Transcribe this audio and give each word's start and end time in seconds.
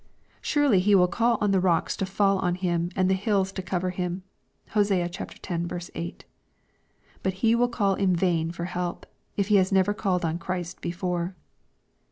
—Surely 0.41 0.79
he 0.79 0.95
will 0.95 1.07
call 1.07 1.37
on 1.41 1.51
the 1.51 1.59
rocks 1.59 1.95
to 1.95 2.07
fall 2.07 2.39
on 2.39 2.55
him 2.55 2.89
and 2.95 3.01
on 3.05 3.07
the 3.07 3.13
hills 3.13 3.51
to 3.51 3.61
cover 3.61 3.91
him. 3.91 4.23
(Hosea 4.69 5.05
x. 5.15 5.91
8.) 5.95 6.25
But 7.21 7.33
he 7.33 7.53
will 7.53 7.67
call 7.69 7.93
in 7.93 8.15
vain 8.15 8.49
for 8.49 8.65
help, 8.65 9.05
if 9.37 9.49
he 9.49 9.57
has 9.57 9.71
never 9.71 9.93
called 9.93 10.25
on 10.25 10.39
Christ 10.39 10.81
before. 10.81 11.35